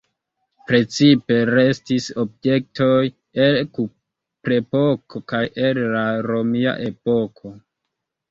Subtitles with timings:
[0.69, 3.03] Precipe restis objektoj
[3.45, 7.53] el kuprepoko kaj el la romia epoko.